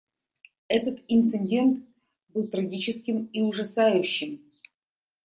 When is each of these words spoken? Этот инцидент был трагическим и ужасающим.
Этот 0.67 0.99
инцидент 1.09 1.85
был 2.29 2.47
трагическим 2.47 3.25
и 3.27 3.41
ужасающим. 3.43 4.41